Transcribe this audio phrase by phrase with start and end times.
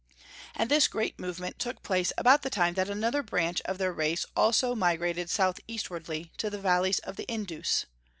[0.55, 4.25] And this great movement took place about the time that another branch of their race
[4.35, 7.85] also migrated southeastwardly to the valleys of the Indus.